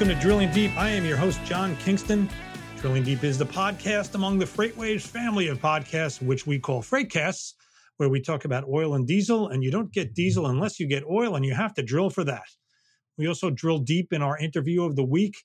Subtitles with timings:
[0.00, 0.74] Welcome to Drilling Deep.
[0.78, 2.26] I am your host, John Kingston.
[2.78, 7.52] Drilling Deep is the podcast among the FreightWaves family of podcasts, which we call Freightcasts,
[7.98, 9.48] where we talk about oil and diesel.
[9.48, 12.24] And you don't get diesel unless you get oil, and you have to drill for
[12.24, 12.46] that.
[13.18, 15.36] We also drill deep in our interview of the week.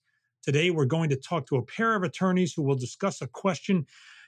[0.42, 3.86] Today, we're going to talk to a pair of attorneys who will discuss a question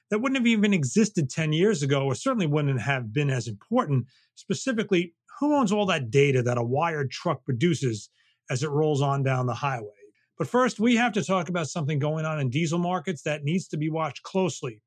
[0.09, 4.07] that wouldn't have even existed 10 years ago, or certainly wouldn't have been as important.
[4.35, 8.09] Specifically, who owns all that data that a wired truck produces
[8.49, 9.91] as it rolls on down the highway?
[10.37, 13.67] But first, we have to talk about something going on in diesel markets that needs
[13.69, 14.81] to be watched closely.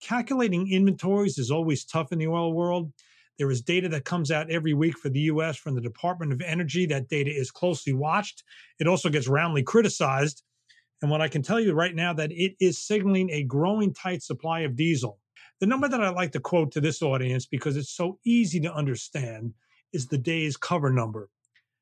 [0.00, 2.92] Calculating inventories is always tough in the oil world.
[3.38, 6.40] There is data that comes out every week for the US from the Department of
[6.40, 6.86] Energy.
[6.86, 8.44] That data is closely watched.
[8.78, 10.44] It also gets roundly criticized.
[11.02, 14.22] And what I can tell you right now that it is signaling a growing tight
[14.22, 15.18] supply of diesel.
[15.60, 18.72] The number that I like to quote to this audience because it's so easy to
[18.72, 19.54] understand
[19.92, 21.28] is the day's cover number.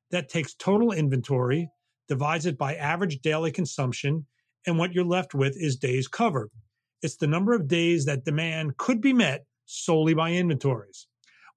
[0.09, 1.69] That takes total inventory,
[2.07, 4.25] divides it by average daily consumption,
[4.65, 6.49] and what you're left with is days covered.
[7.01, 11.07] It's the number of days that demand could be met solely by inventories.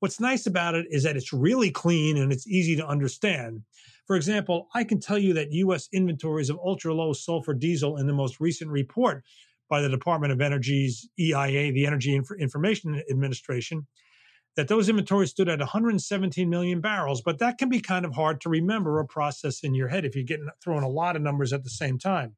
[0.01, 3.63] What's nice about it is that it's really clean and it's easy to understand.
[4.07, 5.89] For example, I can tell you that U.S.
[5.93, 9.25] inventories of ultra low sulfur diesel in the most recent report
[9.69, 13.87] by the Department of Energy's EIA, the Energy Inf- Information Administration,
[14.57, 18.41] that those inventories stood at 117 million barrels, but that can be kind of hard
[18.41, 21.53] to remember or process in your head if you're getting thrown a lot of numbers
[21.53, 22.35] at the same time.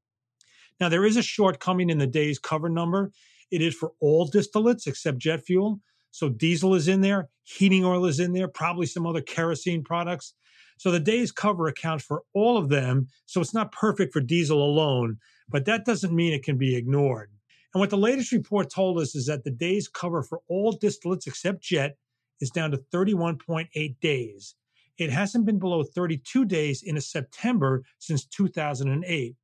[0.80, 3.12] Now, there is a shortcoming in the day's cover number.
[3.50, 5.80] It is for all distillates except jet fuel.
[6.10, 10.34] So diesel is in there, heating oil is in there, probably some other kerosene products.
[10.78, 13.08] So the day's cover accounts for all of them.
[13.26, 17.30] So it's not perfect for diesel alone, but that doesn't mean it can be ignored.
[17.74, 21.26] And what the latest report told us is that the day's cover for all distillates
[21.26, 21.96] except jet
[22.40, 24.54] is down to 31.8 days.
[24.98, 29.36] It hasn't been below 32 days in a September since 2008.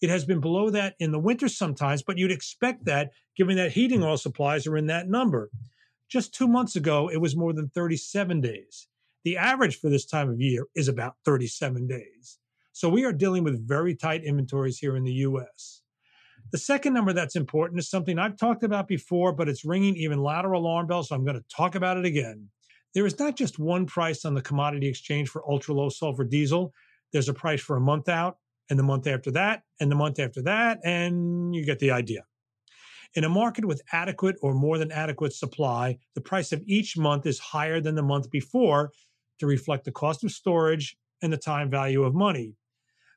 [0.00, 3.72] It has been below that in the winter sometimes, but you'd expect that given that
[3.72, 5.50] heating oil supplies are in that number.
[6.08, 8.88] Just two months ago, it was more than 37 days.
[9.24, 12.38] The average for this time of year is about 37 days.
[12.72, 15.83] So we are dealing with very tight inventories here in the US.
[16.52, 20.20] The second number that's important is something I've talked about before, but it's ringing even
[20.20, 22.48] louder alarm bells, so I'm going to talk about it again.
[22.94, 26.72] There is not just one price on the commodity exchange for ultra low sulfur diesel.
[27.12, 28.38] There's a price for a month out,
[28.70, 32.24] and the month after that, and the month after that, and you get the idea.
[33.14, 37.26] In a market with adequate or more than adequate supply, the price of each month
[37.26, 38.90] is higher than the month before
[39.38, 42.54] to reflect the cost of storage and the time value of money.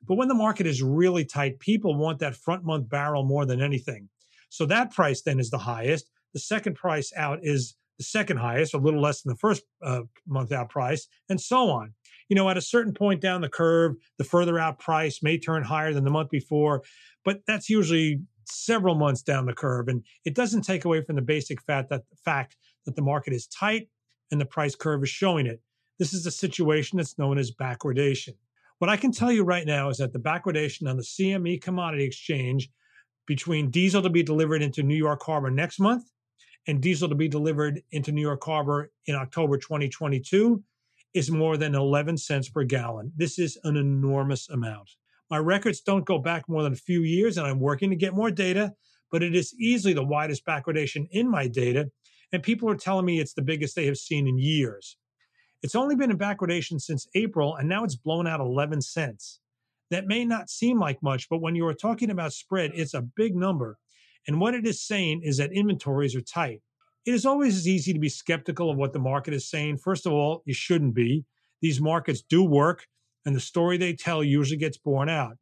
[0.06, 3.60] But when the market is really tight, people want that front month barrel more than
[3.60, 4.08] anything.
[4.50, 6.10] So that price then is the highest.
[6.34, 10.02] The second price out is the second highest, a little less than the first uh,
[10.26, 11.92] month out price, and so on.
[12.28, 15.64] You know, at a certain point down the curve, the further out price may turn
[15.64, 16.82] higher than the month before,
[17.24, 19.88] but that's usually several months down the curve.
[19.88, 23.32] And it doesn't take away from the basic fact that, the fact that the market
[23.32, 23.88] is tight
[24.30, 25.60] and the price curve is showing it.
[25.98, 28.34] This is a situation that's known as backwardation.
[28.78, 32.04] What I can tell you right now is that the backwardation on the CME commodity
[32.04, 32.70] exchange
[33.26, 36.04] between diesel to be delivered into New York Harbor next month
[36.68, 40.62] and diesel to be delivered into New York Harbor in October 2022
[41.12, 43.10] is more than 11 cents per gallon.
[43.16, 44.90] This is an enormous amount.
[45.30, 48.14] My records don't go back more than a few years, and I'm working to get
[48.14, 48.74] more data,
[49.10, 51.90] but it is easily the widest backwardation in my data.
[52.32, 54.96] And people are telling me it's the biggest they have seen in years.
[55.62, 59.40] It's only been in backwardation since April, and now it's blown out 11 cents.
[59.90, 63.02] That may not seem like much, but when you are talking about spread, it's a
[63.02, 63.78] big number.
[64.26, 66.60] And what it is saying is that inventories are tight.
[67.06, 69.78] It is always as easy to be skeptical of what the market is saying.
[69.78, 71.24] First of all, you shouldn't be.
[71.62, 72.86] These markets do work,
[73.24, 75.38] and the story they tell usually gets borne out.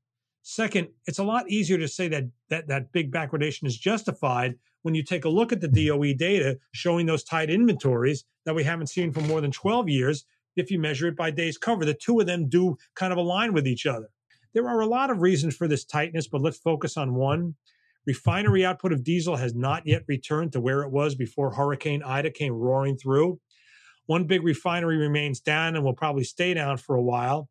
[0.49, 4.95] Second, it's a lot easier to say that that, that big backwardation is justified when
[4.95, 8.87] you take a look at the DOE data showing those tight inventories that we haven't
[8.87, 12.21] seen for more than 12 years, if you measure it by days cover, the two
[12.21, 14.07] of them do kind of align with each other.
[14.55, 17.57] There are a lot of reasons for this tightness, but let's focus on one.
[18.07, 22.31] Refinery output of diesel has not yet returned to where it was before Hurricane Ida
[22.31, 23.41] came roaring through.
[24.07, 27.49] One big refinery remains down and will probably stay down for a while.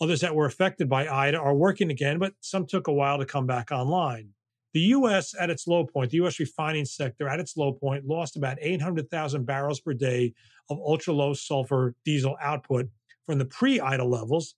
[0.00, 3.24] Others that were affected by Ida are working again, but some took a while to
[3.24, 4.30] come back online.
[4.74, 5.34] The U.S.
[5.38, 6.40] at its low point, the U.S.
[6.40, 10.32] refining sector at its low point, lost about 800,000 barrels per day
[10.70, 12.88] of ultra low sulfur diesel output
[13.26, 14.54] from the pre Ida levels.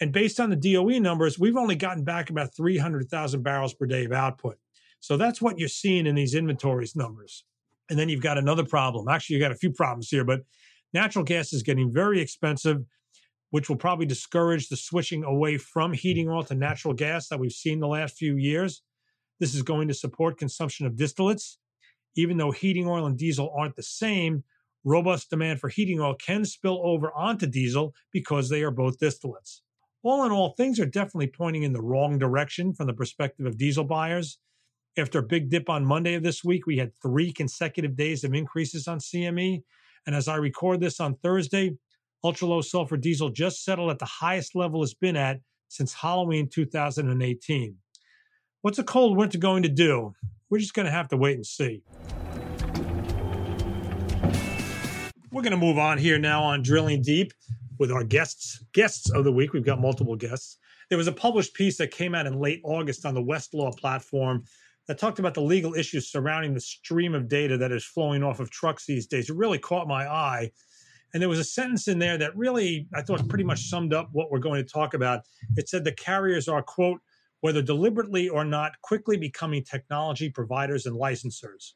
[0.00, 4.04] And based on the DOE numbers, we've only gotten back about 300,000 barrels per day
[4.04, 4.58] of output.
[5.00, 7.44] So that's what you're seeing in these inventories numbers.
[7.88, 9.08] And then you've got another problem.
[9.08, 10.42] Actually, you got a few problems here, but
[10.92, 12.84] natural gas is getting very expensive
[13.56, 15.96] which will probably discourage the switching away from mm-hmm.
[15.96, 18.82] heating oil to natural gas that we've seen the last few years.
[19.40, 21.56] This is going to support consumption of distillates.
[22.16, 24.44] Even though heating oil and diesel aren't the same,
[24.84, 29.60] robust demand for heating oil can spill over onto diesel because they are both distillates.
[30.02, 33.56] All in all, things are definitely pointing in the wrong direction from the perspective of
[33.56, 34.38] diesel buyers.
[34.98, 38.34] After a big dip on Monday of this week, we had three consecutive days of
[38.34, 39.62] increases on CME.
[40.06, 41.78] And as I record this on Thursday,
[42.26, 45.38] ultra low sulfur diesel just settled at the highest level it's been at
[45.68, 47.76] since Halloween 2018.
[48.62, 50.12] What's a cold winter going to do?
[50.50, 51.82] We're just going to have to wait and see.
[55.30, 57.32] We're going to move on here now on Drilling Deep
[57.78, 59.52] with our guests guests of the week.
[59.52, 60.58] We've got multiple guests.
[60.88, 64.42] There was a published piece that came out in late August on the Westlaw platform
[64.88, 68.40] that talked about the legal issues surrounding the stream of data that is flowing off
[68.40, 69.30] of trucks these days.
[69.30, 70.50] It really caught my eye.
[71.16, 74.10] And there was a sentence in there that really, I thought, pretty much summed up
[74.12, 75.22] what we're going to talk about.
[75.56, 77.00] It said the carriers are, quote,
[77.40, 81.72] whether deliberately or not, quickly becoming technology providers and licensors.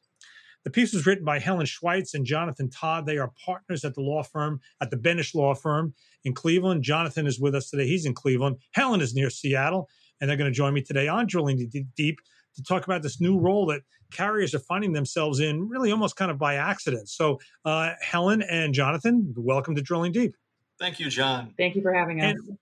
[0.64, 3.06] The piece was written by Helen Schweitz and Jonathan Todd.
[3.06, 6.82] They are partners at the law firm, at the Benesch Law Firm in Cleveland.
[6.82, 7.86] Jonathan is with us today.
[7.86, 8.58] He's in Cleveland.
[8.72, 9.88] Helen is near Seattle,
[10.20, 11.66] and they're going to join me today on Drilling
[11.96, 12.20] Deep
[12.56, 13.82] to talk about this new role that
[14.12, 17.08] carriers are finding themselves in, really almost kind of by accident.
[17.08, 20.34] So, uh, Helen and Jonathan, welcome to Drilling Deep.
[20.78, 21.54] Thank you, John.
[21.56, 22.32] Thank you for having us.
[22.32, 22.58] And,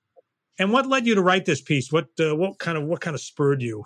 [0.59, 1.93] and what led you to write this piece?
[1.93, 3.85] What uh, what kind of what kind of spurred you?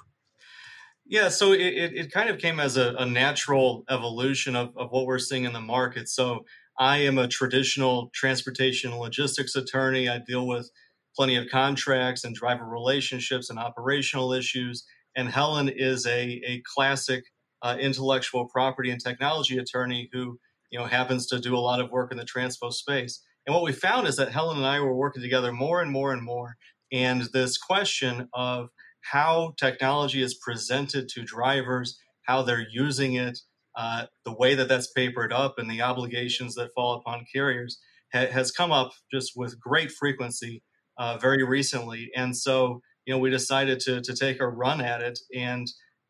[1.06, 4.90] Yeah, so it, it, it kind of came as a, a natural evolution of, of
[4.92, 6.08] what we're seeing in the market.
[6.08, 6.46] So
[6.78, 10.08] I am a traditional transportation logistics attorney.
[10.08, 10.70] I deal with
[11.14, 14.86] plenty of contracts and driver relationships and operational issues.
[15.16, 17.24] And Helen is a, a classic
[17.62, 20.38] uh, intellectual property and technology attorney who
[20.70, 23.22] you know happens to do a lot of work in the transpo space.
[23.46, 26.12] And what we found is that Helen and I were working together more and more
[26.12, 26.56] and more.
[26.92, 28.68] And this question of
[29.00, 33.38] how technology is presented to drivers, how they're using it,
[33.76, 37.78] uh, the way that that's papered up, and the obligations that fall upon carriers
[38.12, 40.62] ha- has come up just with great frequency
[40.98, 42.10] uh, very recently.
[42.14, 45.66] And so, you know, we decided to to take a run at it and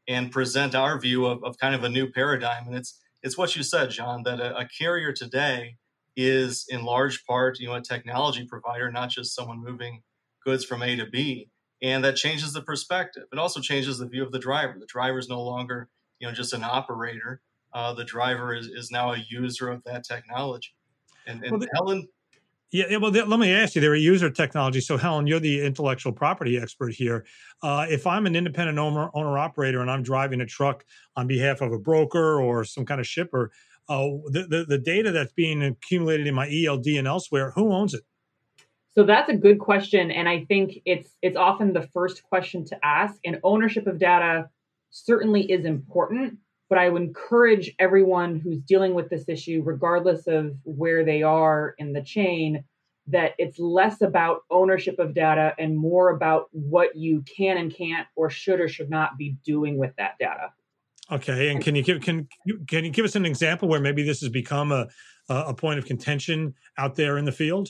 [0.09, 2.67] and present our view of, of kind of a new paradigm.
[2.67, 5.77] And it's it's what you said, John, that a, a carrier today
[6.17, 10.03] is in large part, you know, a technology provider, not just someone moving
[10.45, 11.49] goods from A to B
[11.83, 13.25] and that changes the perspective.
[13.33, 14.77] It also changes the view of the driver.
[14.79, 15.89] The driver is no longer,
[16.21, 17.41] you know, just an operator.
[17.75, 20.75] Uh, the driver is, is now a user of that technology.
[21.27, 22.09] And, and well, the, Helen.
[22.73, 23.83] Yeah, well, let me ask you.
[23.83, 24.81] They're a user technology.
[24.81, 27.27] So, Helen, you're the intellectual property expert here.
[27.63, 30.83] Uh, if I'm an independent owner, owner operator and I'm driving a truck
[31.15, 33.53] on behalf of a broker or some kind of shipper,
[33.91, 37.93] uh, the, the, the data that's being accumulated in my ELD and elsewhere, who owns
[37.93, 38.05] it?
[38.95, 42.79] So that's a good question, and I think it's it's often the first question to
[42.85, 43.15] ask.
[43.25, 44.51] And ownership of data
[44.91, 46.39] certainly is important,
[46.73, 51.75] but I would encourage everyone who's dealing with this issue, regardless of where they are
[51.77, 52.65] in the chain,
[53.09, 58.07] that it's less about ownership of data and more about what you can and can't
[58.17, 60.51] or should or should not be doing with that data.
[61.11, 62.27] Okay, and can you give can
[62.67, 64.89] can you give us an example where maybe this has become a
[65.29, 67.69] a point of contention out there in the field?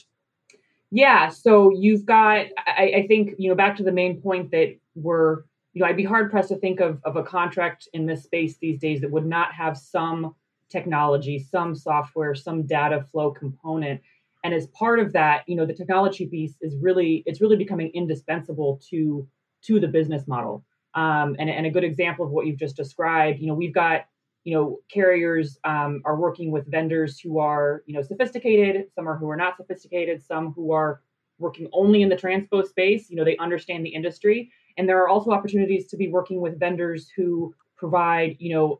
[0.91, 1.27] Yeah.
[1.27, 5.41] So you've got, I, I, think, you know, back to the main point that we're,
[5.73, 8.57] you know, I'd be hard pressed to think of, of a contract in this space
[8.57, 10.35] these days that would not have some
[10.69, 14.01] technology, some software, some data flow component.
[14.43, 17.89] And as part of that, you know, the technology piece is really, it's really becoming
[17.93, 19.27] indispensable to,
[19.63, 20.63] to the business model.
[20.95, 24.05] Um, and, and a good example of what you've just described, you know, we've got
[24.43, 29.15] you know carriers um, are working with vendors who are you know sophisticated some are
[29.15, 31.01] who are not sophisticated some who are
[31.39, 35.09] working only in the transpo space you know they understand the industry and there are
[35.09, 38.79] also opportunities to be working with vendors who provide you know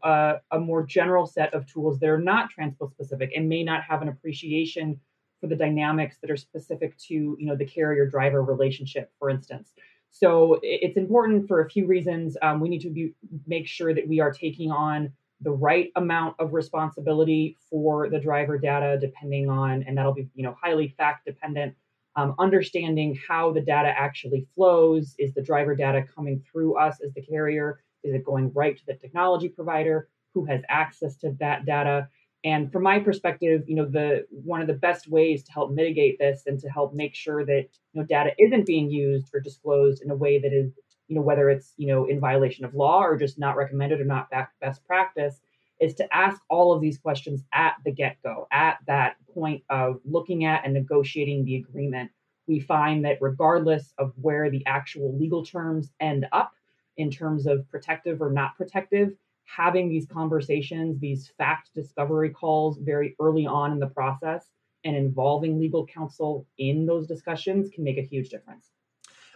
[0.52, 4.02] a, more general set of tools that are not transpo specific and may not have
[4.02, 5.00] an appreciation
[5.42, 9.72] for the dynamics that are specific to you know the carrier driver relationship for instance.
[10.10, 12.38] So it's important for a few reasons.
[12.44, 13.14] Um, we need to be
[13.48, 18.58] make sure that we are taking on the right amount of responsibility for the driver
[18.58, 21.76] data depending on and that'll be you know highly fact dependent
[22.16, 25.16] um, understanding how the data actually flows.
[25.18, 27.82] Is the driver data coming through us as the carrier?
[28.04, 32.08] Is it going right to the technology provider who has access to that data?
[32.46, 36.20] And from my perspective you know the one of the best ways to help mitigate
[36.20, 40.02] this and to help make sure that you know data isn't being used or disclosed
[40.04, 40.74] in a way that is
[41.08, 44.06] you know, whether it's, you know, in violation of law or just not recommended or
[44.06, 44.30] not
[44.62, 45.42] best practice,
[45.80, 50.00] is to ask all of these questions at the get go, at that point of
[50.06, 52.12] looking at and negotiating the agreement
[52.48, 56.54] we find that regardless of where the actual legal terms end up
[56.98, 59.16] in terms of protective or not protective,
[59.46, 64.50] having these conversations, these fact discovery calls very early on in the process
[64.84, 68.73] and involving legal counsel in those discussions can make a huge difference.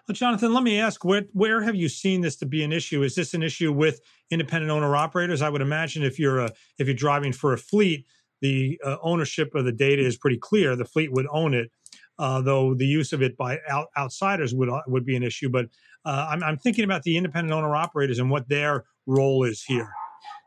[0.07, 3.03] Well, Jonathan, let me ask where where have you seen this to be an issue?
[3.03, 3.99] Is this an issue with
[4.31, 5.41] independent owner operators?
[5.41, 8.05] I would imagine if you're a if you're driving for a fleet,
[8.41, 10.77] the uh, ownership of the data is pretty clear.
[10.77, 11.71] The fleet would own it,
[12.17, 15.49] uh, though the use of it by out, outsiders would uh, would be an issue.
[15.49, 15.65] But
[16.05, 19.89] uh, I'm, I'm thinking about the independent owner operators and what their role is here.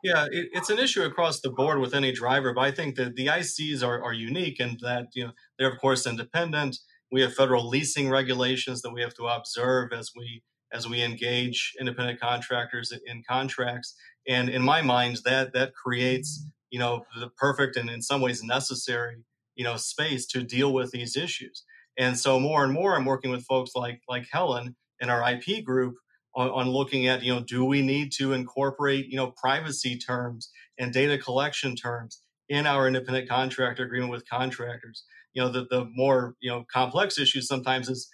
[0.03, 3.15] Yeah, it, it's an issue across the board with any driver, but I think that
[3.15, 6.79] the ICs are, are unique in that you know they're of course independent.
[7.13, 11.75] We have federal leasing regulations that we have to observe as we as we engage
[11.81, 13.97] independent contractors in contracts.
[14.29, 18.43] And in my mind, that that creates you know the perfect and in some ways
[18.43, 19.25] necessary
[19.57, 21.65] you know space to deal with these issues.
[21.99, 25.65] And so more and more, I'm working with folks like like Helen in our IP
[25.65, 25.97] group
[26.35, 30.51] on, on, looking at you know do we need to incorporate you know privacy terms
[30.79, 35.85] and data collection terms in our independent contractor agreement with contractors you know the, the
[35.95, 38.09] more you know complex issues sometimes is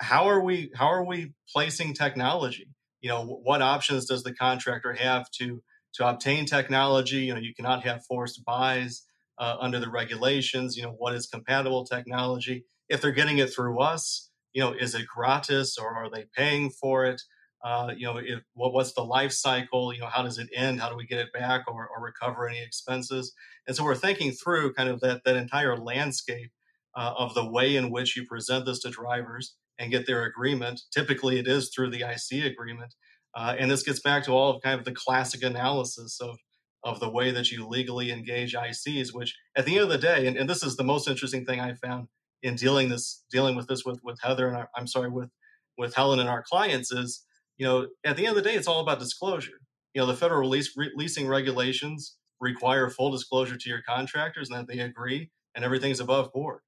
[0.00, 2.68] how are we how are we placing technology
[3.00, 5.62] you know what options does the contractor have to
[5.94, 9.02] to obtain technology you know you cannot have forced buys
[9.38, 13.80] uh, under the regulations you know what is compatible technology if they're getting it through
[13.80, 17.22] us you know is it gratis or are they paying for it
[17.64, 19.92] uh, you know, if, what, what's the life cycle?
[19.92, 20.80] You know, how does it end?
[20.80, 23.32] How do we get it back or, or recover any expenses?
[23.66, 26.50] And so we're thinking through kind of that that entire landscape
[26.96, 30.80] uh, of the way in which you present this to drivers and get their agreement.
[30.92, 32.94] Typically, it is through the IC agreement,
[33.34, 36.38] uh, and this gets back to all of kind of the classic analysis of
[36.84, 39.14] of the way that you legally engage ICs.
[39.14, 41.60] Which, at the end of the day, and, and this is the most interesting thing
[41.60, 42.08] I found
[42.42, 45.30] in dealing this dealing with this with with Heather and I'm sorry with
[45.78, 47.24] with Helen and our clients is
[47.62, 49.60] you know, at the end of the day, it's all about disclosure.
[49.94, 54.58] You know, the federal lease, re- leasing regulations require full disclosure to your contractors and
[54.58, 56.60] that they agree and everything's above board.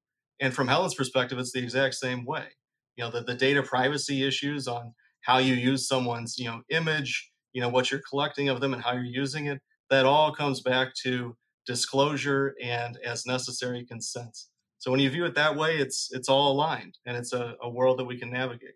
[0.45, 2.45] And from Helen's perspective, it's the exact same way.
[2.97, 7.31] You know, the, the data privacy issues on how you use someone's, you know, image,
[7.55, 9.59] you know, what you're collecting of them and how you're using it,
[9.89, 11.35] that all comes back to
[11.67, 14.51] disclosure and as necessary consents.
[14.77, 17.71] So when you view it that way, it's it's all aligned and it's a, a
[17.71, 18.75] world that we can navigate.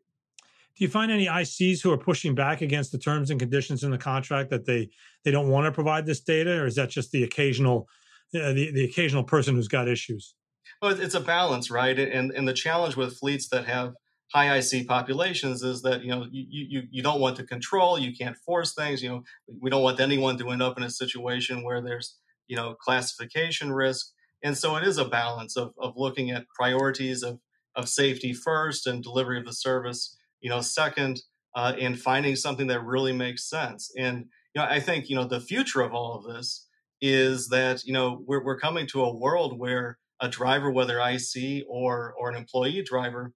[0.75, 3.91] Do you find any ICs who are pushing back against the terms and conditions in
[3.91, 4.89] the contract that they
[5.23, 7.91] they don't want to provide this data, or is that just the occasional
[8.35, 10.35] uh, the the occasional person who's got issues?
[10.81, 11.99] Well, it's a balance, right?
[11.99, 13.95] And and the challenge with fleets that have
[14.33, 18.15] high IC populations is that you know you, you you don't want to control, you
[18.15, 19.03] can't force things.
[19.03, 19.23] You know,
[19.61, 23.73] we don't want anyone to end up in a situation where there's you know classification
[23.73, 27.41] risk, and so it is a balance of of looking at priorities of
[27.75, 31.23] of safety first and delivery of the service you know, second,
[31.55, 33.91] uh, in finding something that really makes sense.
[33.99, 36.67] And you know, I think you know the future of all of this
[37.01, 41.65] is that you know we're we're coming to a world where a driver, whether IC
[41.69, 43.33] or or an employee driver,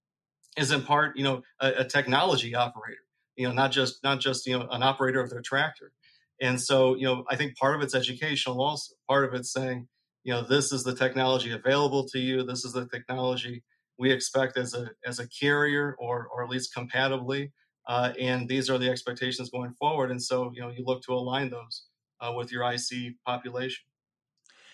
[0.57, 3.03] is in part you know a, a technology operator.
[3.37, 5.93] You know, not just not just you know an operator of their tractor.
[6.41, 8.95] And so, you know, I think part of it's educational also.
[9.09, 9.87] Part of it's saying,
[10.25, 12.43] you know, this is the technology available to you.
[12.43, 13.63] This is the technology
[13.97, 17.53] we expect as a as a carrier or or at least compatibly.
[17.89, 20.11] Uh, and these are the expectations going forward.
[20.11, 21.85] And so, you know, you look to align those
[22.21, 23.85] uh, with your IC population.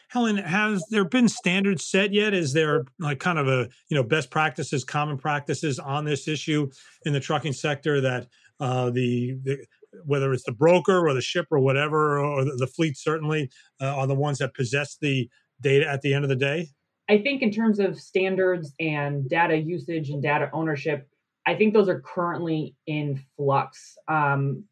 [0.09, 2.33] Helen, has there been standards set yet?
[2.33, 6.71] Is there like kind of a you know best practices, common practices on this issue
[7.05, 8.27] in the trucking sector that
[8.59, 9.59] uh, the, the
[10.05, 13.51] whether it's the broker or the ship or whatever, or the, the fleet certainly
[13.81, 15.29] uh, are the ones that possess the
[15.61, 16.69] data at the end of the day?
[17.11, 21.09] I think in terms of standards and data usage and data ownership,
[21.47, 24.65] I think those are currently in flux, um,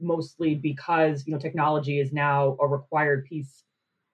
[0.00, 3.64] mostly because you know technology is now a required piece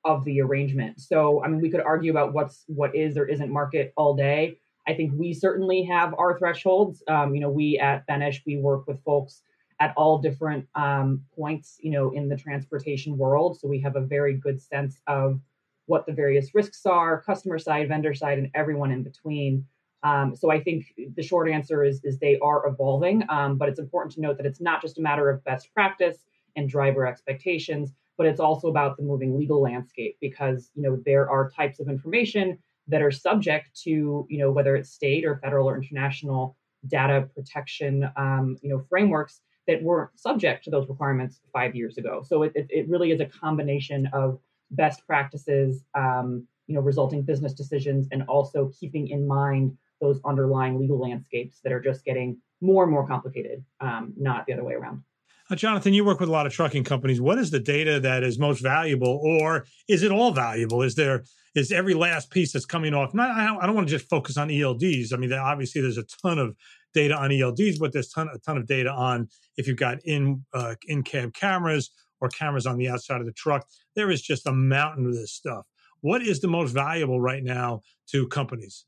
[0.04, 1.00] of the arrangement.
[1.00, 4.58] So I mean, we could argue about what's what is or isn't market all day.
[4.86, 7.02] I think we certainly have our thresholds.
[7.08, 9.42] Um, you know, we at Benesch we work with folks
[9.80, 13.58] at all different um, points, you know, in the transportation world.
[13.58, 15.40] So we have a very good sense of
[15.86, 19.66] what the various risks are, customer side, vendor side, and everyone in between.
[20.02, 23.80] Um, so I think the short answer is is they are evolving, um, but it's
[23.80, 26.18] important to note that it's not just a matter of best practice
[26.56, 31.28] and driver expectations, but it's also about the moving legal landscape because you know there
[31.28, 35.68] are types of information that are subject to you know whether it's state or federal
[35.68, 36.56] or international
[36.86, 42.22] data protection um, you know frameworks that weren't subject to those requirements five years ago.
[42.26, 44.38] So it, it, it really is a combination of
[44.70, 50.78] best practices, um, you know, resulting business decisions, and also keeping in mind those underlying
[50.78, 54.74] legal landscapes that are just getting more and more complicated, um, not the other way
[54.74, 55.02] around.
[55.50, 57.20] Uh, Jonathan, you work with a lot of trucking companies.
[57.20, 60.82] What is the data that is most valuable, or is it all valuable?
[60.82, 61.24] Is there
[61.54, 63.14] is every last piece that's coming off?
[63.14, 65.12] Not, I don't, I don't want to just focus on ELDs.
[65.12, 66.56] I mean, obviously, there's a ton of
[66.94, 70.44] data on ELDs, but there's ton, a ton of data on if you've got in
[70.54, 73.66] uh, in cab cameras or cameras on the outside of the truck.
[73.94, 75.66] There is just a mountain of this stuff.
[76.00, 78.86] What is the most valuable right now to companies?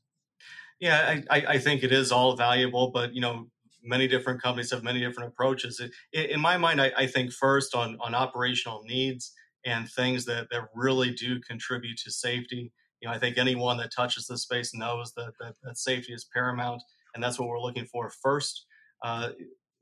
[0.79, 3.47] Yeah, I, I think it is all valuable, but you know,
[3.83, 5.81] many different companies have many different approaches.
[6.11, 9.33] It, in my mind, I, I, think first on on operational needs
[9.65, 12.71] and things that that really do contribute to safety.
[13.01, 16.25] You know, I think anyone that touches this space knows that that, that safety is
[16.33, 16.81] paramount,
[17.13, 18.65] and that's what we're looking for first.
[19.03, 19.29] Uh,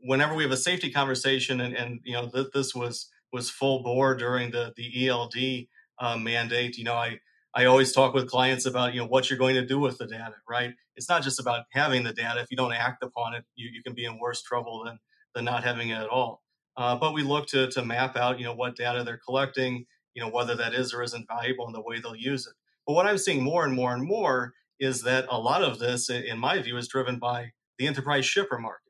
[0.02, 3.84] whenever we have a safety conversation, and, and you know, th- this was was full
[3.84, 5.68] bore during the the ELD
[6.00, 6.78] uh, mandate.
[6.78, 7.20] You know, I
[7.56, 10.06] I always talk with clients about you know what you're going to do with the
[10.06, 10.74] data, right?
[10.98, 12.42] It's not just about having the data.
[12.42, 15.00] If you don't act upon it, you, you can be in worse trouble than
[15.34, 16.44] than not having it at all.
[16.78, 20.22] Uh, but we look to to map out you know what data they're collecting, you
[20.22, 22.54] know whether that is or isn't valuable and the way they'll use it.
[22.86, 26.10] But what I'm seeing more and more and more is that a lot of this,
[26.10, 28.82] in my view, is driven by the enterprise shipper market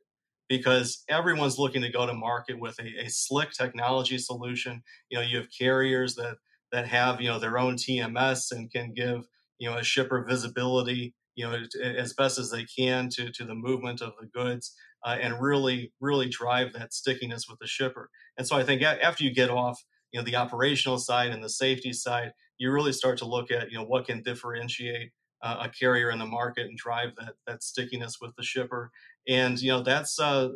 [0.50, 4.82] because everyone's looking to go to market with a, a slick technology solution.
[5.10, 6.38] You know, you have carriers that
[6.76, 9.30] that have you know their own TMS and can give
[9.60, 13.56] you know a shipper visibility you know as best as they can to to the
[13.56, 18.10] movement of the goods uh, and really really drive that stickiness with the shipper.
[18.38, 21.50] And so I think after you get off you know the operational side and the
[21.50, 25.70] safety side, you really start to look at you know what can differentiate uh, a
[25.70, 28.92] carrier in the market and drive that that stickiness with the shipper.
[29.30, 30.50] And you know that's uh,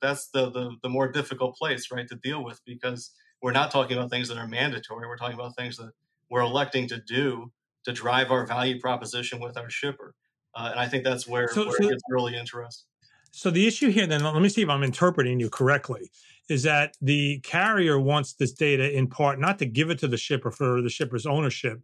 [0.00, 3.12] that's the, the the more difficult place right to deal with because
[3.42, 5.06] we're not talking about things that are mandatory.
[5.06, 5.92] We're talking about things that
[6.30, 7.50] we're electing to do
[7.84, 10.14] to drive our value proposition with our shipper.
[10.54, 12.86] Uh, and I think that's where, so, where so, it gets really interesting.
[13.30, 16.10] So the issue here, then, let me see if I'm interpreting you correctly,
[16.48, 20.16] is that the carrier wants this data in part not to give it to the
[20.16, 21.82] shipper for the shipper's ownership,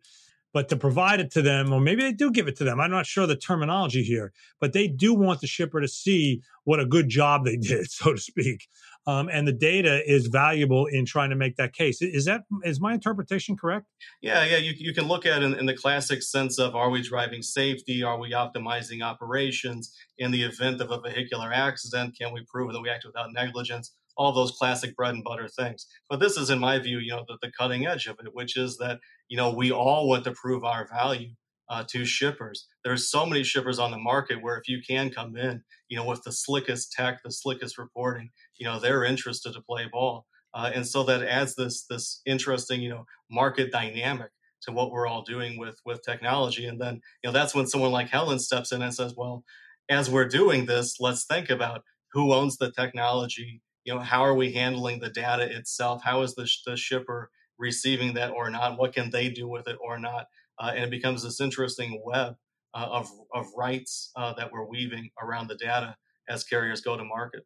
[0.53, 2.81] but to provide it to them, or maybe they do give it to them.
[2.81, 6.81] I'm not sure the terminology here, but they do want the shipper to see what
[6.81, 8.69] a good job they did, so to speak.
[9.07, 12.01] Um, and the data is valuable in trying to make that case.
[12.01, 13.87] Is that is my interpretation correct?
[14.21, 14.59] Yeah, yeah.
[14.59, 18.03] You, you can look at in, in the classic sense of: Are we driving safety?
[18.03, 19.93] Are we optimizing operations?
[20.19, 23.93] In the event of a vehicular accident, can we prove that we act without negligence?
[24.15, 25.87] all those classic bread and butter things.
[26.11, 28.59] But this is, in my view, you know, the, the cutting edge of it, which
[28.59, 31.31] is that you know we all want to prove our value
[31.73, 32.67] uh, to shippers.
[32.85, 36.05] There's so many shippers on the market where if you can come in, you know,
[36.05, 40.71] with the slickest tech, the slickest reporting, you know, they're interested to play ball, uh,
[40.75, 44.31] and so that adds this this interesting, you know, market dynamic
[44.63, 46.67] to what we're all doing with with technology.
[46.67, 49.45] And then, you know, that's when someone like Helen steps in and says, well,
[49.89, 54.35] as we're doing this, let's think about who owns the technology you know how are
[54.35, 56.03] we handling the data itself?
[56.05, 58.79] How is the, the shipper receiving that or not?
[58.79, 60.27] What can they do with it or not?
[60.59, 62.35] Uh, and it becomes this interesting web
[62.75, 65.97] uh, of, of rights uh, that we're weaving around the data
[66.29, 67.45] as carriers go to market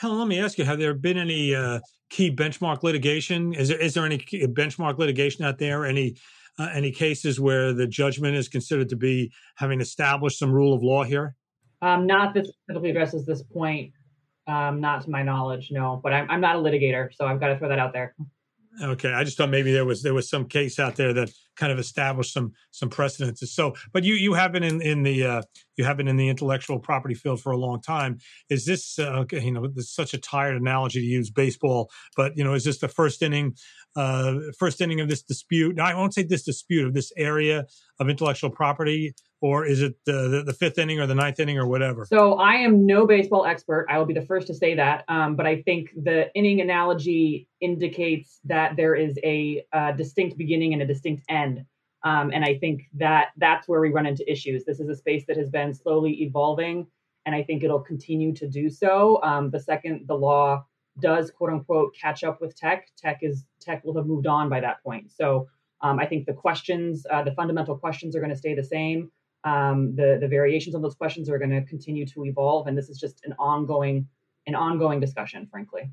[0.00, 3.78] helen let me ask you have there been any uh, key benchmark litigation is there,
[3.78, 6.16] is there any benchmark litigation out there any
[6.58, 10.82] uh, any cases where the judgment is considered to be having established some rule of
[10.82, 11.34] law here
[11.82, 13.92] um, not that specifically addresses this point
[14.50, 16.00] um, not to my knowledge, no.
[16.02, 18.14] But I'm, I'm not a litigator, so I've got to throw that out there.
[18.82, 21.72] Okay, I just thought maybe there was there was some case out there that kind
[21.72, 23.52] of established some some precedences.
[23.52, 25.42] So, but you you have been in in the uh,
[25.76, 28.18] you have been in the intellectual property field for a long time.
[28.48, 29.42] Is this uh, okay?
[29.42, 32.64] You know, this is such a tired analogy to use baseball, but you know, is
[32.64, 33.56] this the first inning
[33.96, 35.76] uh, first inning of this dispute?
[35.76, 37.66] Now, I won't say this dispute of this area
[37.98, 41.58] of intellectual property or is it the, the, the, fifth inning or the ninth inning
[41.58, 42.04] or whatever?
[42.04, 43.86] So I am no baseball expert.
[43.88, 45.04] I will be the first to say that.
[45.08, 50.74] Um, but I think the inning analogy indicates that there is a, a distinct beginning
[50.74, 51.64] and a distinct end.
[52.02, 54.64] Um, and I think that that's where we run into issues.
[54.64, 56.86] This is a space that has been slowly evolving,
[57.26, 59.22] and I think it'll continue to do so.
[59.22, 60.64] Um, the second the law
[61.00, 64.60] does quote unquote catch up with tech, tech is tech will have moved on by
[64.60, 65.10] that point.
[65.10, 65.48] So
[65.82, 69.10] um, I think the questions, uh, the fundamental questions, are going to stay the same
[69.44, 72.88] um, the the variations on those questions are going to continue to evolve, and this
[72.88, 74.06] is just an ongoing
[74.46, 75.90] an ongoing discussion, frankly.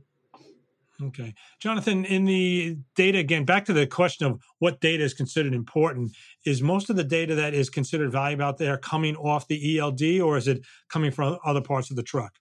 [1.01, 2.05] Okay, Jonathan.
[2.05, 6.11] In the data again, back to the question of what data is considered important.
[6.45, 10.19] Is most of the data that is considered valuable out there coming off the ELD,
[10.21, 12.33] or is it coming from other parts of the truck?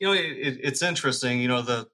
[0.00, 1.40] You know, it, it's interesting.
[1.40, 1.86] You know, the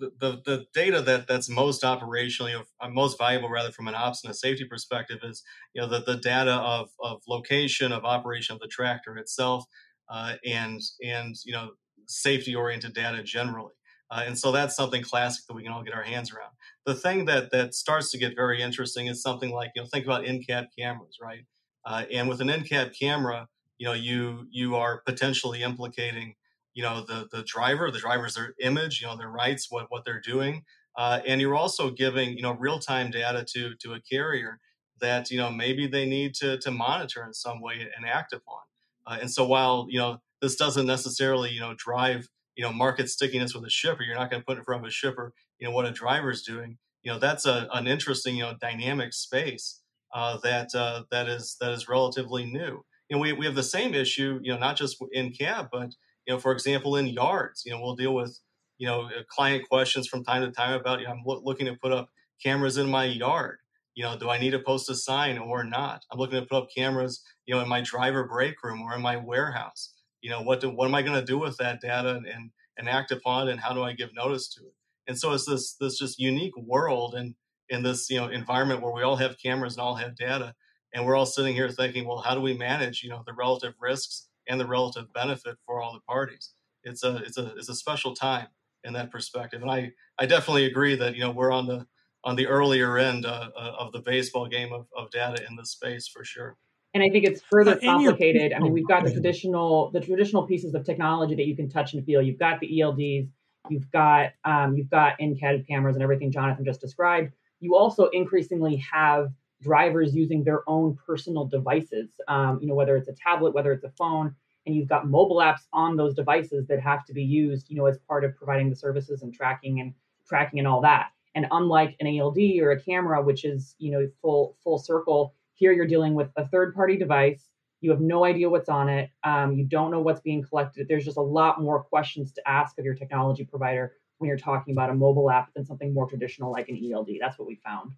[0.00, 4.30] the, the, data that that's most operationally uh, most valuable rather from an ops and
[4.30, 5.42] a safety perspective is
[5.74, 9.64] you know the, the data of, of location of operation of the tractor itself
[10.08, 11.70] uh, and and you know
[12.06, 13.74] safety oriented data generally
[14.10, 16.50] uh, and so that's something classic that we can all get our hands around
[16.86, 20.04] the thing that that starts to get very interesting is something like you know think
[20.04, 21.44] about in-cab cameras right
[21.84, 23.46] uh, and with an in-cab camera
[23.78, 26.34] you know you you are potentially implicating
[26.74, 30.04] you know the the driver the driver's their image you know their rights what what
[30.04, 30.64] they're doing
[30.96, 34.58] uh, and you're also giving you know real-time data to to a carrier
[35.00, 38.60] that you know maybe they need to to monitor in some way and act upon
[39.06, 43.08] uh, and so while you know this doesn't necessarily you know drive you know market
[43.08, 45.66] stickiness with a shipper you're not going to put in front of a shipper you
[45.66, 49.80] know what a driver's doing you know that's a, an interesting you know dynamic space
[50.12, 53.62] uh, that uh, that is that is relatively new you know we, we have the
[53.62, 55.94] same issue you know not just in cab but
[56.30, 58.38] you know, for example, in yards, you know, we'll deal with,
[58.78, 61.66] you know, uh, client questions from time to time about, you know, I'm lo- looking
[61.66, 62.08] to put up
[62.40, 63.58] cameras in my yard.
[63.96, 66.04] You know, do I need to post a sign or not?
[66.12, 69.02] I'm looking to put up cameras, you know, in my driver break room or in
[69.02, 69.92] my warehouse.
[70.20, 72.52] You know, what do, what am I going to do with that data and, and
[72.78, 74.74] and act upon and how do I give notice to it?
[75.08, 77.34] And so it's this this just unique world and
[77.70, 80.54] in this you know environment where we all have cameras and all have data,
[80.94, 83.74] and we're all sitting here thinking, well, how do we manage you know the relative
[83.80, 86.52] risks and the relative benefit for all the parties.
[86.82, 88.48] It's a it's a it's a special time
[88.84, 91.86] in that perspective, and I I definitely agree that you know we're on the
[92.24, 95.70] on the earlier end uh, uh of the baseball game of, of data in this
[95.70, 96.56] space for sure.
[96.92, 98.52] And I think it's further complicated.
[98.52, 101.94] I mean, we've got the traditional the traditional pieces of technology that you can touch
[101.94, 102.20] and feel.
[102.20, 103.28] You've got the ELDs,
[103.68, 107.32] you've got um, you've got in-cab cameras and everything Jonathan just described.
[107.60, 109.30] You also increasingly have
[109.62, 113.84] drivers using their own personal devices, um, you know, whether it's a tablet, whether it's
[113.84, 114.34] a phone,
[114.66, 117.86] and you've got mobile apps on those devices that have to be used, you know,
[117.86, 119.94] as part of providing the services and tracking and
[120.26, 121.10] tracking and all that.
[121.34, 125.72] And unlike an ELD or a camera, which is, you know, full full circle, here
[125.72, 127.48] you're dealing with a third party device.
[127.80, 129.10] You have no idea what's on it.
[129.24, 130.86] Um, you don't know what's being collected.
[130.86, 134.72] There's just a lot more questions to ask of your technology provider when you're talking
[134.72, 137.08] about a mobile app than something more traditional like an ELD.
[137.18, 137.92] That's what we found.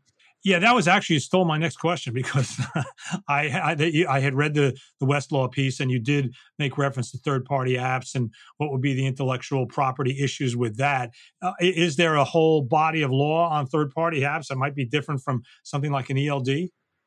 [0.44, 2.60] Yeah, that was actually stole my next question because
[3.28, 7.18] I, I, I had read the the Westlaw piece and you did make reference to
[7.18, 11.10] third party apps and what would be the intellectual property issues with that.
[11.40, 14.84] Uh, is there a whole body of law on third party apps that might be
[14.84, 16.48] different from something like an ELD?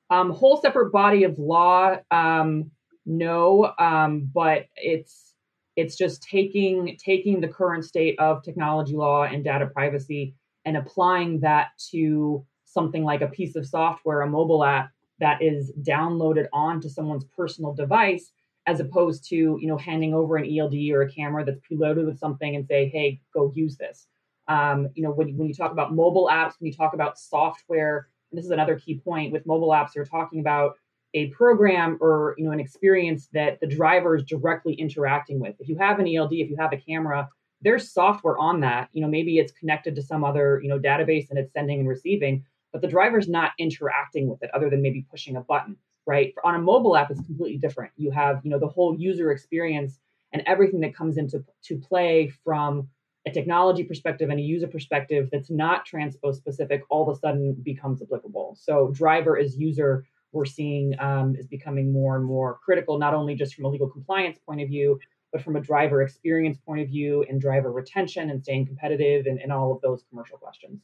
[0.10, 2.71] Um, whole separate body of law, um,
[3.06, 5.34] no, um, but it's
[5.76, 11.41] it's just taking taking the current state of technology law and data privacy and applying
[11.41, 16.89] that to something like a piece of software, a mobile app that is downloaded onto
[16.89, 18.33] someone's personal device,
[18.67, 22.19] as opposed to you know handing over an ELD or a camera that's preloaded with
[22.19, 24.07] something and say, hey, go use this.
[24.47, 28.09] Um, you know, when, when you talk about mobile apps, when you talk about software,
[28.29, 30.75] and this is another key point with mobile apps, you're talking about
[31.15, 35.55] a program or you know an experience that the driver is directly interacting with.
[35.59, 37.29] If you have an ELD, if you have a camera,
[37.61, 38.89] there's software on that.
[38.91, 41.88] You know, maybe it's connected to some other you know database and it's sending and
[41.88, 42.43] receiving,
[42.75, 45.77] but the driver's not interacting with it other than maybe pushing a button.
[46.05, 47.93] Right on a mobile app, it's completely different.
[47.95, 49.97] You have you know the whole user experience
[50.33, 52.89] and everything that comes into to play from
[53.25, 57.53] a technology perspective and a user perspective that's not transpo specific all of a sudden
[57.63, 58.57] becomes applicable.
[58.59, 63.35] So driver as user we're seeing um, is becoming more and more critical, not only
[63.35, 64.99] just from a legal compliance point of view,
[65.31, 69.39] but from a driver experience point of view and driver retention and staying competitive and,
[69.39, 70.81] and all of those commercial questions.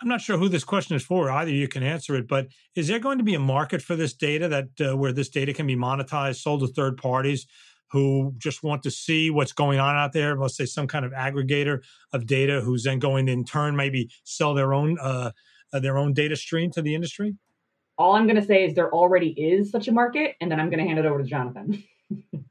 [0.00, 1.30] I'm not sure who this question is for.
[1.30, 4.12] Either you can answer it, but is there going to be a market for this
[4.12, 7.46] data that uh, where this data can be monetized, sold to third parties
[7.90, 10.36] who just want to see what's going on out there?
[10.36, 14.10] Let's say some kind of aggregator of data, who's then going to in turn maybe
[14.24, 15.30] sell their own uh,
[15.72, 17.36] their own data stream to the industry.
[17.96, 20.70] All I'm going to say is there already is such a market, and then I'm
[20.70, 21.84] going to hand it over to Jonathan.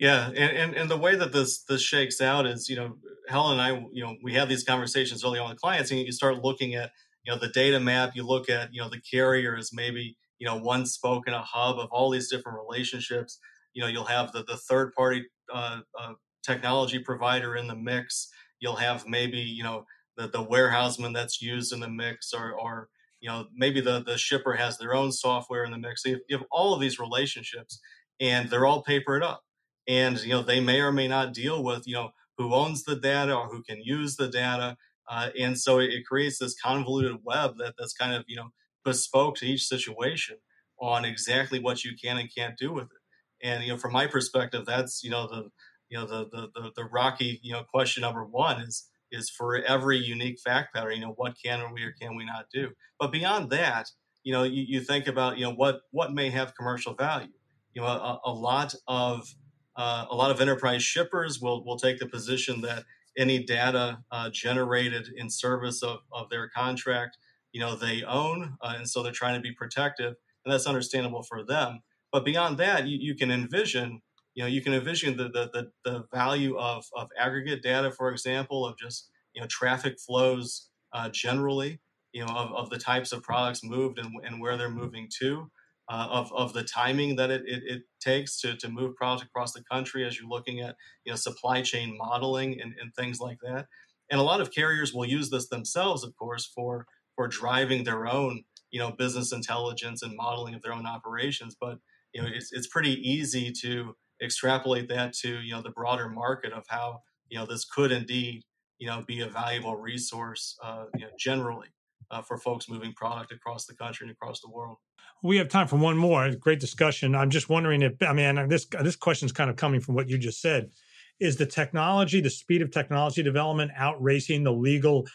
[0.00, 2.96] yeah, and, and and the way that this this shakes out is, you know,
[3.28, 6.10] Helen and I, you know, we have these conversations early on with clients, and you
[6.10, 6.90] start looking at,
[7.24, 8.12] you know, the data map.
[8.14, 11.42] You look at, you know, the carrier is maybe, you know, one spoke in a
[11.42, 13.38] hub of all these different relationships.
[13.74, 18.30] You know, you'll have the the third party uh, uh, technology provider in the mix.
[18.58, 19.84] You'll have maybe, you know,
[20.16, 22.88] the the warehouseman that's used in the mix, or or
[23.20, 26.18] you know maybe the the shipper has their own software in the mix so you,
[26.30, 27.78] have, all of these relationships
[28.18, 29.42] and they're all papered up
[29.90, 32.96] and you know they may or may not deal with you know who owns the
[32.96, 34.76] data or who can use the data
[35.08, 38.50] uh, and so it, it, creates this convoluted web that that's kind of you know
[38.84, 40.36] bespoke to each situation
[40.80, 44.06] on exactly what you can and can't do with it and you know from my
[44.06, 45.50] perspective that's you know the
[45.88, 49.56] you know the, the the the rocky you know question number one is is for
[49.56, 52.68] every unique fact pattern you know what can we or can we not do
[53.00, 53.90] but beyond that
[54.22, 57.32] you know you, you think about you know what what may have commercial value
[57.74, 59.34] you know a, a lot of
[59.80, 62.84] uh, a lot of enterprise shippers will will take the position that
[63.18, 67.18] any data uh, generated in service of, of their contract
[67.52, 71.22] you know they own uh, and so they're trying to be protective and that's understandable
[71.22, 71.80] for them.
[72.12, 74.02] But beyond that you, you can envision
[74.34, 78.10] you know you can envision the the, the, the value of, of aggregate data for
[78.10, 81.80] example of just you know traffic flows uh, generally
[82.12, 85.50] you know of, of the types of products moved and, and where they're moving to
[85.90, 89.52] uh, of, of the timing that it, it, it, takes to, to move products across
[89.52, 90.74] the country as you're looking at
[91.04, 93.66] you know supply chain modeling and, and things like that
[94.10, 98.06] and a lot of carriers will use this themselves of course for for driving their
[98.06, 101.78] own you know business intelligence and modeling of their own operations but
[102.14, 106.52] you know it's, it's pretty easy to extrapolate that to you know the broader market
[106.54, 108.42] of how you know this could indeed
[108.78, 111.68] you know be a valuable resource uh, you know, generally
[112.10, 114.78] uh, for folks moving product across the country and across the world.
[115.22, 116.30] We have time for one more.
[116.34, 117.14] Great discussion.
[117.14, 120.08] I'm just wondering if I mean this this question is kind of coming from what
[120.08, 120.70] you just said.
[121.18, 125.06] Is the technology, the speed of technology development, outracing the legal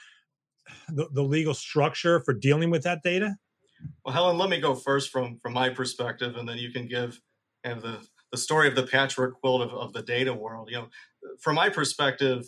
[0.89, 3.35] the, the legal structure for dealing with that data?
[4.03, 7.19] Well, Helen, let me go first from from my perspective, and then you can give
[7.63, 7.99] have the
[8.31, 10.69] the story of the patchwork quilt of, of the data world.
[10.69, 10.87] You know,
[11.39, 12.45] from my perspective,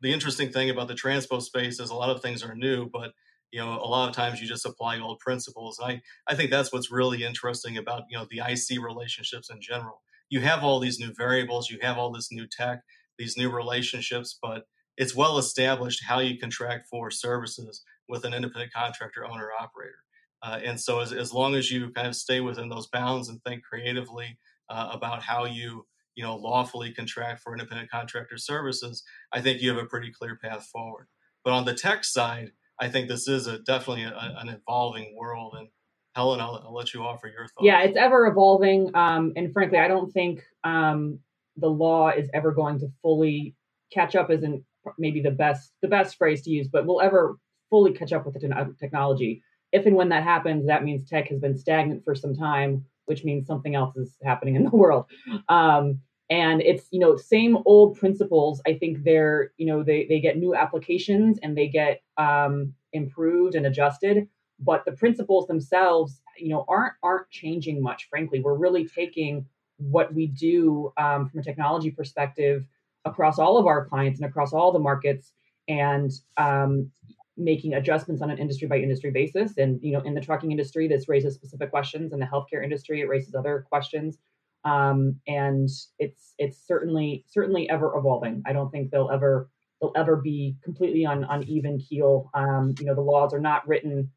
[0.00, 3.12] the interesting thing about the transpo space is a lot of things are new, but
[3.52, 5.78] you know, a lot of times you just apply old principles.
[5.78, 9.60] And I, I think that's what's really interesting about, you know, the IC relationships in
[9.60, 10.02] general.
[10.30, 12.80] You have all these new variables, you have all this new tech,
[13.18, 14.64] these new relationships, but
[14.96, 19.98] it's well established how you contract for services with an independent contractor, owner, operator.
[20.42, 23.40] Uh, and so, as, as long as you kind of stay within those bounds and
[23.42, 24.38] think creatively
[24.68, 29.68] uh, about how you, you know, lawfully contract for independent contractor services, I think you
[29.68, 31.06] have a pretty clear path forward.
[31.44, 35.54] But on the tech side, I think this is a definitely a, an evolving world.
[35.56, 35.68] And
[36.14, 37.62] Helen, I'll, I'll, let you offer your thoughts.
[37.62, 41.18] Yeah, it's ever evolving, um, and frankly, I don't think um,
[41.56, 43.54] the law is ever going to fully
[43.92, 44.30] catch up.
[44.30, 44.64] Isn't
[44.98, 47.36] maybe the best the best phrase to use, but we'll ever
[47.70, 49.42] fully catch up with the technology.
[49.72, 53.24] If and when that happens, that means tech has been stagnant for some time, which
[53.24, 55.06] means something else is happening in the world.
[55.48, 56.00] Um,
[56.32, 58.62] and it's you know same old principles.
[58.66, 63.54] I think they're you know they, they get new applications and they get um, improved
[63.54, 64.26] and adjusted.
[64.58, 68.40] But the principles themselves you know aren't aren't changing much frankly.
[68.40, 69.44] We're really taking
[69.76, 72.64] what we do um, from a technology perspective
[73.04, 75.32] across all of our clients and across all the markets
[75.68, 76.90] and um,
[77.36, 79.58] making adjustments on an industry by industry basis.
[79.58, 82.14] And you know in the trucking industry this raises specific questions.
[82.14, 84.16] In the healthcare industry it raises other questions
[84.64, 88.42] um, and it's it's certainly certainly ever evolving.
[88.46, 92.30] I don't think they'll ever they'll ever be completely on on even keel.
[92.34, 94.10] Um, you know, the laws are not written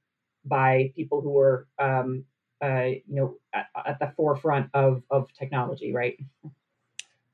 [0.46, 2.26] by people who are um,
[2.64, 6.18] uh, you know at, at, the forefront of of technology, right?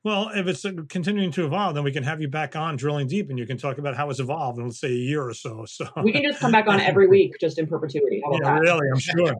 [0.04, 3.06] Well, if it's uh, continuing to evolve, then we can have you back on drilling
[3.06, 5.34] deep, and you can talk about how it's evolved in let's say a year or
[5.34, 5.64] so.
[5.66, 8.22] So we can just come back on every week, just in perpetuity.
[8.32, 8.60] yeah, that?
[8.60, 9.34] really, I'm sure.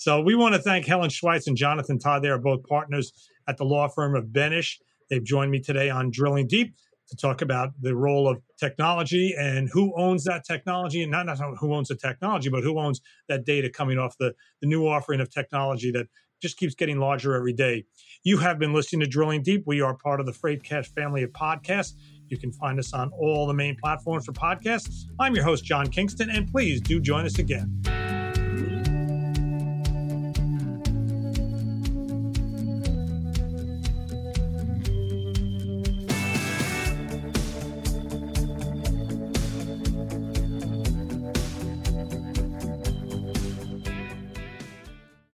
[0.00, 2.22] So we want to thank Helen Schweitz and Jonathan Todd.
[2.22, 3.12] They are both partners
[3.46, 4.76] at the law firm of Benesch.
[5.10, 6.74] They've joined me today on Drilling Deep
[7.10, 11.38] to talk about the role of technology and who owns that technology, and not, not
[11.58, 14.32] who owns the technology, but who owns that data coming off the,
[14.62, 16.06] the new offering of technology that
[16.40, 17.84] just keeps getting larger every day.
[18.24, 19.64] You have been listening to Drilling Deep.
[19.66, 21.92] We are part of the Freightcast family of podcasts.
[22.28, 25.02] You can find us on all the main platforms for podcasts.
[25.18, 28.09] I'm your host, John Kingston, and please do join us again.